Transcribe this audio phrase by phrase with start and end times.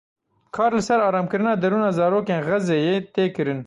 [0.57, 3.59] Kar li ser aramkirina derûna zarokên Xezeyê tê kirin.